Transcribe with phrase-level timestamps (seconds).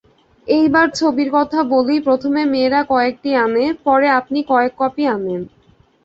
[0.47, 5.41] এইবার ছবির কথা বলি প্রথমে মেয়েরা কয়েকটি আনে, পরে আপনি কয়েক কপি আনেন।